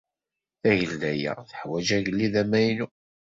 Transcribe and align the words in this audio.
Tagelda-a 0.61 1.33
teḥwaj 1.49 1.87
agellid 1.97 2.35
amaynu. 2.41 2.87